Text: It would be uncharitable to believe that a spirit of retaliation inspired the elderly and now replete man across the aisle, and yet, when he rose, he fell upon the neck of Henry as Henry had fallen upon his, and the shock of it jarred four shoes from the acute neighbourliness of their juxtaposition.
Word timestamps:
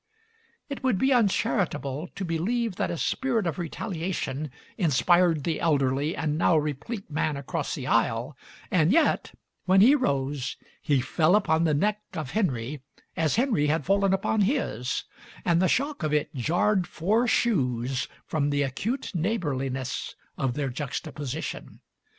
It 0.67 0.83
would 0.83 0.97
be 0.97 1.13
uncharitable 1.13 2.07
to 2.15 2.25
believe 2.25 2.77
that 2.77 2.89
a 2.89 2.97
spirit 2.97 3.45
of 3.45 3.59
retaliation 3.59 4.49
inspired 4.75 5.43
the 5.43 5.61
elderly 5.61 6.15
and 6.15 6.39
now 6.39 6.57
replete 6.57 7.11
man 7.11 7.37
across 7.37 7.75
the 7.75 7.85
aisle, 7.85 8.35
and 8.71 8.91
yet, 8.91 9.35
when 9.65 9.79
he 9.79 9.93
rose, 9.93 10.57
he 10.81 11.01
fell 11.01 11.35
upon 11.35 11.65
the 11.65 11.75
neck 11.75 12.01
of 12.13 12.31
Henry 12.31 12.81
as 13.15 13.35
Henry 13.35 13.67
had 13.67 13.85
fallen 13.85 14.11
upon 14.11 14.41
his, 14.41 15.03
and 15.45 15.61
the 15.61 15.67
shock 15.67 16.01
of 16.01 16.11
it 16.11 16.33
jarred 16.33 16.87
four 16.87 17.27
shoes 17.27 18.07
from 18.25 18.49
the 18.49 18.63
acute 18.63 19.13
neighbourliness 19.13 20.15
of 20.35 20.55
their 20.55 20.69
juxtaposition. 20.69 21.79